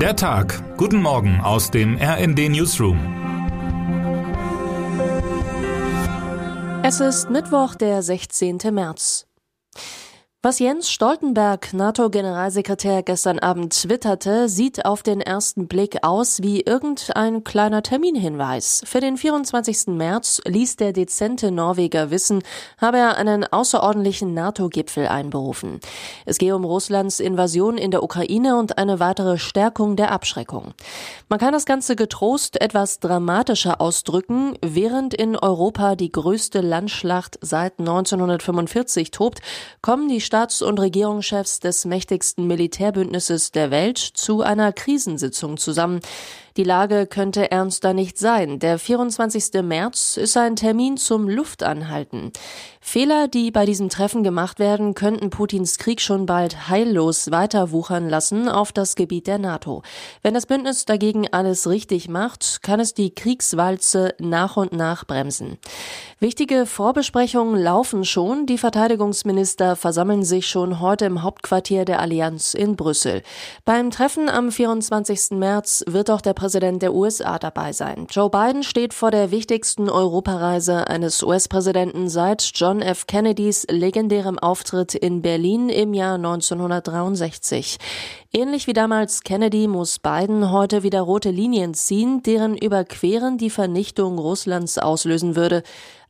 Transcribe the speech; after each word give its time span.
Der 0.00 0.14
Tag. 0.14 0.76
Guten 0.76 1.00
Morgen 1.00 1.40
aus 1.40 1.70
dem 1.70 1.96
RND 1.96 2.50
Newsroom. 2.50 2.98
Es 6.82 7.00
ist 7.00 7.30
Mittwoch, 7.30 7.76
der 7.76 8.02
16. 8.02 8.58
März. 8.72 9.26
Was 10.46 10.60
Jens 10.60 10.88
Stoltenberg, 10.92 11.74
NATO-Generalsekretär, 11.74 13.02
gestern 13.02 13.40
Abend 13.40 13.72
twitterte, 13.72 14.48
sieht 14.48 14.84
auf 14.84 15.02
den 15.02 15.20
ersten 15.20 15.66
Blick 15.66 16.04
aus 16.04 16.40
wie 16.40 16.60
irgendein 16.60 17.42
kleiner 17.42 17.82
Terminhinweis. 17.82 18.80
Für 18.84 19.00
den 19.00 19.16
24. 19.16 19.88
März 19.88 20.40
ließ 20.46 20.76
der 20.76 20.92
dezente 20.92 21.50
Norweger 21.50 22.12
wissen, 22.12 22.44
habe 22.78 22.98
er 22.98 23.16
einen 23.16 23.42
außerordentlichen 23.42 24.34
NATO-Gipfel 24.34 25.08
einberufen. 25.08 25.80
Es 26.26 26.38
gehe 26.38 26.54
um 26.54 26.64
Russlands 26.64 27.18
Invasion 27.18 27.76
in 27.76 27.90
der 27.90 28.04
Ukraine 28.04 28.56
und 28.56 28.78
eine 28.78 29.00
weitere 29.00 29.38
Stärkung 29.38 29.96
der 29.96 30.12
Abschreckung. 30.12 30.74
Man 31.28 31.40
kann 31.40 31.54
das 31.54 31.66
Ganze 31.66 31.96
getrost 31.96 32.60
etwas 32.60 33.00
dramatischer 33.00 33.80
ausdrücken, 33.80 34.56
während 34.62 35.12
in 35.12 35.34
Europa 35.34 35.96
die 35.96 36.12
größte 36.12 36.60
Landschlacht 36.60 37.36
seit 37.40 37.80
1945 37.80 39.10
tobt, 39.10 39.40
kommen 39.82 40.06
die 40.06 40.20
Staats- 40.36 40.60
und 40.60 40.78
Regierungschefs 40.78 41.60
des 41.60 41.86
mächtigsten 41.86 42.46
Militärbündnisses 42.46 43.52
der 43.52 43.70
Welt 43.70 43.96
zu 43.96 44.42
einer 44.42 44.70
Krisensitzung 44.70 45.56
zusammen. 45.56 46.00
Die 46.56 46.64
Lage 46.64 47.06
könnte 47.06 47.50
ernster 47.50 47.92
nicht 47.92 48.16
sein. 48.16 48.58
Der 48.58 48.78
24. 48.78 49.62
März 49.62 50.16
ist 50.16 50.38
ein 50.38 50.56
Termin 50.56 50.96
zum 50.96 51.28
Luftanhalten. 51.28 52.32
Fehler, 52.80 53.28
die 53.28 53.50
bei 53.50 53.66
diesem 53.66 53.90
Treffen 53.90 54.22
gemacht 54.22 54.58
werden, 54.58 54.94
könnten 54.94 55.28
Putins 55.28 55.76
Krieg 55.76 56.00
schon 56.00 56.24
bald 56.24 56.70
heillos 56.70 57.30
weiterwuchern 57.30 58.08
lassen 58.08 58.48
auf 58.48 58.72
das 58.72 58.94
Gebiet 58.94 59.26
der 59.26 59.38
NATO. 59.38 59.82
Wenn 60.22 60.32
das 60.32 60.46
Bündnis 60.46 60.86
dagegen 60.86 61.26
alles 61.30 61.68
richtig 61.68 62.08
macht, 62.08 62.62
kann 62.62 62.80
es 62.80 62.94
die 62.94 63.14
Kriegswalze 63.14 64.14
nach 64.18 64.56
und 64.56 64.72
nach 64.72 65.04
bremsen. 65.04 65.58
Wichtige 66.20 66.64
Vorbesprechungen 66.64 67.60
laufen 67.60 68.04
schon. 68.04 68.46
Die 68.46 68.56
Verteidigungsminister 68.56 69.76
versammeln 69.76 70.22
sich 70.22 70.46
schon 70.46 70.80
heute 70.80 71.04
im 71.04 71.22
Hauptquartier 71.22 71.84
der 71.84 72.00
Allianz 72.00 72.54
in 72.54 72.76
Brüssel. 72.76 73.22
Beim 73.66 73.90
Treffen 73.90 74.30
am 74.30 74.50
24. 74.50 75.32
März 75.32 75.84
wird 75.88 76.08
auch 76.08 76.20
der 76.22 76.32
Präsident 76.32 76.45
der 76.48 76.94
USA 76.94 77.38
dabei 77.38 77.72
sein. 77.72 78.06
Joe 78.10 78.30
Biden 78.30 78.62
steht 78.62 78.94
vor 78.94 79.10
der 79.10 79.30
wichtigsten 79.30 79.90
Europareise 79.90 80.88
eines 80.88 81.22
US-Präsidenten 81.22 82.08
seit 82.08 82.50
John 82.54 82.80
F. 82.80 83.06
Kennedys 83.06 83.66
legendärem 83.68 84.38
Auftritt 84.38 84.94
in 84.94 85.22
Berlin 85.22 85.68
im 85.68 85.94
Jahr 85.94 86.14
1963. 86.14 87.78
Ähnlich 88.32 88.66
wie 88.66 88.72
damals 88.72 89.22
Kennedy 89.22 89.66
muss 89.66 89.98
Biden 89.98 90.50
heute 90.50 90.82
wieder 90.82 91.00
rote 91.00 91.30
Linien 91.30 91.74
ziehen, 91.74 92.22
deren 92.22 92.56
Überqueren 92.56 93.38
die 93.38 93.50
Vernichtung 93.50 94.18
Russlands 94.18 94.78
auslösen 94.78 95.36
würde. 95.36 95.62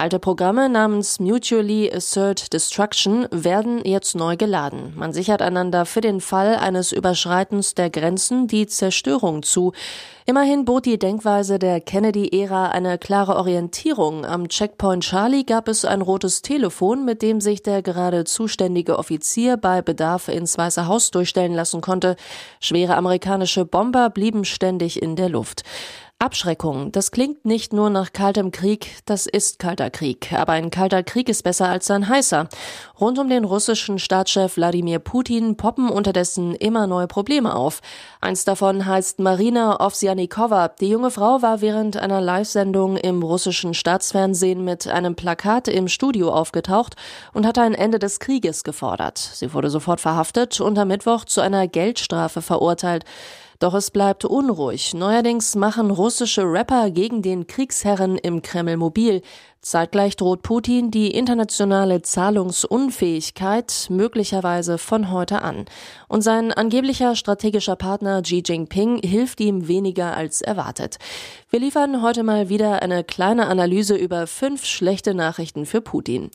Alte 0.00 0.18
Programme 0.18 0.70
namens 0.70 1.20
Mutually 1.20 1.92
Assert 1.94 2.54
Destruction 2.54 3.26
werden 3.30 3.84
jetzt 3.84 4.14
neu 4.14 4.34
geladen. 4.34 4.94
Man 4.96 5.12
sichert 5.12 5.42
einander 5.42 5.84
für 5.84 6.00
den 6.00 6.22
Fall 6.22 6.56
eines 6.56 6.90
Überschreitens 6.90 7.74
der 7.74 7.90
Grenzen 7.90 8.46
die 8.46 8.66
Zerstörung 8.66 9.42
zu. 9.42 9.74
Immerhin 10.24 10.64
bot 10.64 10.86
die 10.86 10.98
Denkweise 10.98 11.58
der 11.58 11.82
Kennedy-Ära 11.82 12.70
eine 12.70 12.96
klare 12.96 13.36
Orientierung. 13.36 14.24
Am 14.24 14.48
Checkpoint 14.48 15.04
Charlie 15.04 15.44
gab 15.44 15.68
es 15.68 15.84
ein 15.84 16.00
rotes 16.00 16.40
Telefon, 16.40 17.04
mit 17.04 17.20
dem 17.20 17.42
sich 17.42 17.62
der 17.62 17.82
gerade 17.82 18.24
zuständige 18.24 18.98
Offizier 18.98 19.58
bei 19.58 19.82
Bedarf 19.82 20.28
ins 20.28 20.56
Weiße 20.56 20.86
Haus 20.86 21.10
durchstellen 21.10 21.52
lassen 21.52 21.82
konnte. 21.82 22.16
Schwere 22.58 22.96
amerikanische 22.96 23.66
Bomber 23.66 24.08
blieben 24.08 24.46
ständig 24.46 25.02
in 25.02 25.14
der 25.14 25.28
Luft. 25.28 25.62
Abschreckung, 26.22 26.92
das 26.92 27.12
klingt 27.12 27.46
nicht 27.46 27.72
nur 27.72 27.88
nach 27.88 28.12
kaltem 28.12 28.50
Krieg, 28.50 28.98
das 29.06 29.24
ist 29.24 29.58
kalter 29.58 29.88
Krieg. 29.88 30.34
Aber 30.34 30.52
ein 30.52 30.70
kalter 30.70 31.02
Krieg 31.02 31.30
ist 31.30 31.42
besser 31.44 31.70
als 31.70 31.90
ein 31.90 32.10
heißer. 32.10 32.46
Rund 33.00 33.18
um 33.18 33.30
den 33.30 33.44
russischen 33.44 33.98
Staatschef 33.98 34.56
Wladimir 34.56 34.98
Putin 34.98 35.56
poppen 35.56 35.88
unterdessen 35.88 36.54
immer 36.54 36.86
neue 36.86 37.06
Probleme 37.06 37.54
auf. 37.56 37.80
Eins 38.20 38.44
davon 38.44 38.84
heißt 38.84 39.18
Marina 39.18 39.80
Ovsjanikova. 39.80 40.68
Die 40.68 40.90
junge 40.90 41.10
Frau 41.10 41.40
war 41.40 41.62
während 41.62 41.96
einer 41.96 42.20
Live-Sendung 42.20 42.98
im 42.98 43.22
russischen 43.22 43.72
Staatsfernsehen 43.72 44.62
mit 44.62 44.88
einem 44.88 45.14
Plakat 45.14 45.68
im 45.68 45.88
Studio 45.88 46.34
aufgetaucht 46.34 46.96
und 47.32 47.46
hatte 47.46 47.62
ein 47.62 47.72
Ende 47.72 47.98
des 47.98 48.20
Krieges 48.20 48.62
gefordert. 48.62 49.16
Sie 49.16 49.54
wurde 49.54 49.70
sofort 49.70 50.02
verhaftet 50.02 50.60
und 50.60 50.78
am 50.78 50.88
Mittwoch 50.88 51.24
zu 51.24 51.40
einer 51.40 51.66
Geldstrafe 51.66 52.42
verurteilt. 52.42 53.06
Doch 53.60 53.74
es 53.74 53.90
bleibt 53.90 54.24
unruhig. 54.24 54.94
Neuerdings 54.94 55.54
machen 55.54 55.90
russische 55.90 56.44
Rapper 56.44 56.90
gegen 56.90 57.20
den 57.20 57.46
Kriegsherren 57.46 58.16
im 58.16 58.40
Kreml 58.40 58.78
mobil. 58.78 59.20
Zeitgleich 59.62 60.16
droht 60.16 60.40
Putin 60.40 60.90
die 60.90 61.10
internationale 61.10 62.00
Zahlungsunfähigkeit 62.00 63.88
möglicherweise 63.90 64.78
von 64.78 65.10
heute 65.10 65.42
an. 65.42 65.66
Und 66.08 66.22
sein 66.22 66.50
angeblicher 66.50 67.14
strategischer 67.14 67.76
Partner 67.76 68.22
Xi 68.22 68.42
Jinping 68.46 69.02
hilft 69.02 69.38
ihm 69.38 69.68
weniger 69.68 70.16
als 70.16 70.40
erwartet. 70.40 70.96
Wir 71.50 71.60
liefern 71.60 72.00
heute 72.00 72.22
mal 72.22 72.48
wieder 72.48 72.80
eine 72.80 73.04
kleine 73.04 73.48
Analyse 73.48 73.96
über 73.96 74.26
fünf 74.26 74.64
schlechte 74.64 75.12
Nachrichten 75.12 75.66
für 75.66 75.82
Putin. 75.82 76.30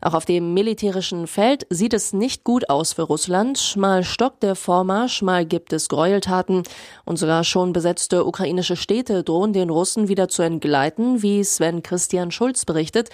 Auch 0.00 0.14
auf 0.14 0.24
dem 0.24 0.54
militärischen 0.54 1.26
Feld 1.26 1.66
sieht 1.68 1.92
es 1.92 2.14
nicht 2.14 2.44
gut 2.44 2.70
aus 2.70 2.94
für 2.94 3.02
Russland. 3.02 3.76
Mal 3.76 4.04
stockt 4.04 4.42
der 4.42 4.54
Vormarsch, 4.54 5.20
mal 5.20 5.44
gibt 5.44 5.74
es 5.74 5.90
Gräueltaten 5.90 6.62
und 7.04 7.18
sogar 7.18 7.44
schon 7.44 7.74
besetzte 7.74 8.24
ukrainische 8.24 8.76
Städte 8.76 9.22
drohen 9.22 9.52
den 9.52 9.68
Russen 9.68 10.08
wieder 10.08 10.28
zu 10.28 10.40
entgleiten, 10.40 11.20
wie 11.20 11.44
Sven 11.44 11.82
Christian 11.82 12.30
Schulz 12.30 12.64
berichtet, 12.70 13.08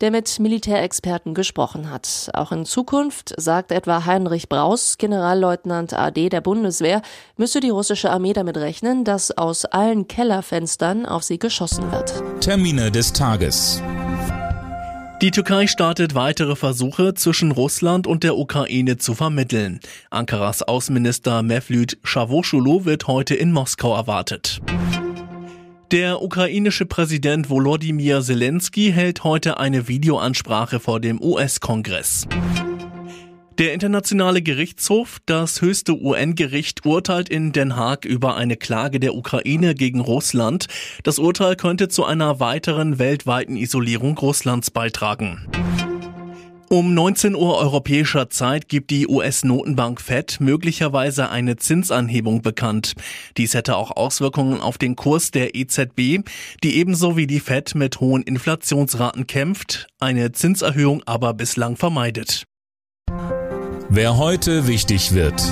der 0.00 0.12
mit 0.12 0.38
Militärexperten 0.38 1.34
gesprochen 1.34 1.90
hat. 1.90 2.30
Auch 2.32 2.52
in 2.52 2.64
Zukunft, 2.64 3.34
sagt 3.36 3.72
etwa 3.72 4.06
Heinrich 4.06 4.48
Braus, 4.48 4.98
Generalleutnant 4.98 5.94
AD 5.94 6.28
der 6.28 6.40
Bundeswehr, 6.40 7.02
müsse 7.36 7.58
die 7.58 7.70
russische 7.70 8.10
Armee 8.10 8.32
damit 8.32 8.56
rechnen, 8.56 9.04
dass 9.04 9.36
aus 9.36 9.64
allen 9.64 10.06
Kellerfenstern 10.06 11.06
auf 11.06 11.24
sie 11.24 11.40
geschossen 11.40 11.90
wird. 11.90 12.22
Termine 12.40 12.92
des 12.92 13.12
Tages. 13.12 13.82
Die 15.22 15.32
Türkei 15.32 15.66
startet 15.66 16.14
weitere 16.14 16.56
Versuche, 16.56 17.12
zwischen 17.14 17.50
Russland 17.52 18.06
und 18.06 18.22
der 18.22 18.38
Ukraine 18.38 18.96
zu 18.96 19.14
vermitteln. 19.14 19.80
Ankaras 20.08 20.62
Außenminister 20.62 21.42
Mevlüt 21.42 21.98
Çavuşoğlu 22.04 22.86
wird 22.86 23.06
heute 23.06 23.34
in 23.34 23.52
Moskau 23.52 23.94
erwartet. 23.94 24.60
Der 25.90 26.22
ukrainische 26.22 26.86
Präsident 26.86 27.50
Volodymyr 27.50 28.22
Zelensky 28.22 28.92
hält 28.92 29.24
heute 29.24 29.58
eine 29.58 29.88
Videoansprache 29.88 30.78
vor 30.78 31.00
dem 31.00 31.20
US-Kongress. 31.20 32.28
Der 33.58 33.74
Internationale 33.74 34.40
Gerichtshof, 34.40 35.18
das 35.26 35.60
höchste 35.60 36.00
UN-Gericht, 36.00 36.86
urteilt 36.86 37.28
in 37.28 37.50
Den 37.50 37.74
Haag 37.74 38.04
über 38.04 38.36
eine 38.36 38.56
Klage 38.56 39.00
der 39.00 39.16
Ukraine 39.16 39.74
gegen 39.74 39.98
Russland. 39.98 40.68
Das 41.02 41.18
Urteil 41.18 41.56
könnte 41.56 41.88
zu 41.88 42.04
einer 42.04 42.38
weiteren 42.38 43.00
weltweiten 43.00 43.56
Isolierung 43.56 44.16
Russlands 44.16 44.70
beitragen. 44.70 45.44
Um 46.72 46.94
19 46.94 47.34
Uhr 47.34 47.58
europäischer 47.58 48.30
Zeit 48.30 48.68
gibt 48.68 48.90
die 48.90 49.08
US-Notenbank 49.08 50.00
Fed 50.00 50.36
möglicherweise 50.38 51.28
eine 51.28 51.56
Zinsanhebung 51.56 52.42
bekannt. 52.42 52.92
Dies 53.36 53.54
hätte 53.54 53.74
auch 53.74 53.90
Auswirkungen 53.90 54.60
auf 54.60 54.78
den 54.78 54.94
Kurs 54.94 55.32
der 55.32 55.56
EZB, 55.56 56.20
die 56.62 56.76
ebenso 56.76 57.16
wie 57.16 57.26
die 57.26 57.40
Fed 57.40 57.74
mit 57.74 57.98
hohen 57.98 58.22
Inflationsraten 58.22 59.26
kämpft, 59.26 59.88
eine 59.98 60.30
Zinserhöhung 60.30 61.02
aber 61.06 61.34
bislang 61.34 61.76
vermeidet. 61.76 62.44
Wer 63.88 64.16
heute 64.16 64.68
wichtig 64.68 65.12
wird. 65.12 65.42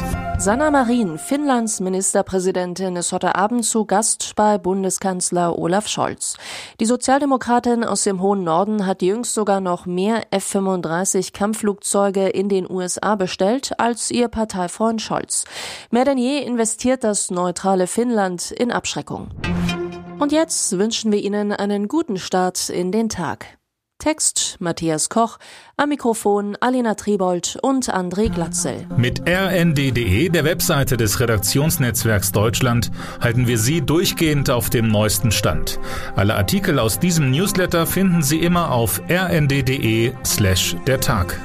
Sanna 0.41 0.71
Marin, 0.71 1.19
Finnlands 1.19 1.81
Ministerpräsidentin, 1.81 2.94
ist 2.94 3.10
heute 3.10 3.34
Abend 3.34 3.65
zu 3.65 3.84
Gast 3.84 4.34
bei 4.36 4.57
Bundeskanzler 4.57 5.59
Olaf 5.59 5.89
Scholz. 5.89 6.36
Die 6.78 6.86
Sozialdemokratin 6.86 7.83
aus 7.83 8.04
dem 8.04 8.22
hohen 8.22 8.45
Norden 8.45 8.86
hat 8.86 9.03
jüngst 9.03 9.34
sogar 9.34 9.60
noch 9.60 9.84
mehr 9.84 10.22
F-35 10.30 11.33
Kampfflugzeuge 11.33 12.28
in 12.28 12.48
den 12.48 12.71
USA 12.71 13.16
bestellt 13.16 13.72
als 13.78 14.12
ihr 14.12 14.28
Parteifreund 14.28 15.03
Scholz. 15.03 15.45
Mehr 15.91 16.04
denn 16.04 16.18
je 16.18 16.39
investiert 16.39 17.03
das 17.03 17.33
neutrale 17.33 17.89
Finnland 17.89 18.53
in 18.53 18.71
Abschreckung. 18.71 19.30
Und 20.21 20.30
jetzt 20.30 20.78
wünschen 20.78 21.10
wir 21.10 21.18
Ihnen 21.18 21.51
einen 21.51 21.89
guten 21.89 22.16
Start 22.16 22.68
in 22.68 22.92
den 22.92 23.09
Tag. 23.09 23.58
Text 23.98 24.56
Matthias 24.60 25.09
Koch, 25.09 25.39
am 25.77 25.89
Mikrofon 25.89 26.56
Alina 26.60 26.95
Tribold 26.95 27.59
und 27.62 27.92
André 27.92 28.33
Glatzel. 28.33 28.86
Mit 28.97 29.22
rnd.de, 29.28 30.28
der 30.28 30.45
Webseite 30.45 30.97
des 30.97 31.18
Redaktionsnetzwerks 31.18 32.30
Deutschland, 32.30 32.92
halten 33.21 33.48
wir 33.48 33.59
Sie 33.59 33.80
durchgehend 33.80 34.50
auf 34.50 34.71
dem 34.71 34.86
neuesten 34.86 35.33
Stand. 35.33 35.80
Alle 36.15 36.36
Artikel 36.36 36.78
aus 36.78 37.00
diesem 37.00 37.33
Newsletter 37.33 37.86
finden 37.86 38.22
Sie 38.22 38.39
immer 38.39 38.71
auf 38.71 39.03
rnd.de 39.10 40.12
slash 40.24 40.77
der 40.86 41.00
Tag. 41.00 41.41